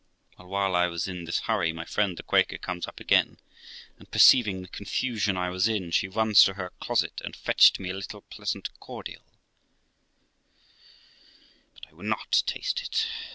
Well, 0.35 0.47
while 0.47 0.75
I 0.75 0.87
was 0.87 1.07
in 1.07 1.25
this 1.25 1.41
hurry 1.41 1.71
my 1.71 1.85
friend 1.85 2.17
the 2.17 2.23
Quaker 2.23 2.57
conies 2.57 2.87
up 2.87 2.99
again, 2.99 3.37
and 3.99 4.09
perceiving 4.09 4.63
the 4.63 4.67
con 4.67 4.87
fusion 4.87 5.37
I 5.37 5.51
was 5.51 5.67
in, 5.67 5.91
she 5.91 6.07
runs 6.07 6.43
to 6.45 6.55
her 6.55 6.71
closet, 6.79 7.21
and 7.23 7.35
fetched 7.35 7.79
me 7.79 7.91
a 7.91 7.95
little 7.95 8.21
pleasant 8.23 8.71
cordial; 8.79 9.21
but 11.75 11.85
I 11.87 11.93
would 11.93 12.07
not 12.07 12.41
taste 12.47 12.81
it. 12.81 13.05